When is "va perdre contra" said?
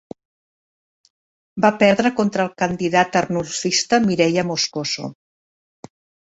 1.65-2.45